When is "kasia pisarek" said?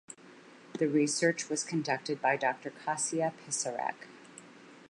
2.71-4.07